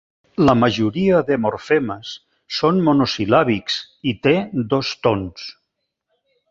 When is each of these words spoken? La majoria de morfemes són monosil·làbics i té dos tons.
La 0.49 0.53
majoria 0.61 1.19
de 1.27 1.37
morfemes 1.43 2.15
són 2.61 2.81
monosil·làbics 2.89 3.79
i 4.13 4.19
té 4.27 4.35
dos 4.75 4.95
tons. 5.09 5.51